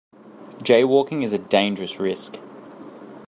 [0.63, 2.39] Jaywalking is a dangerous risk.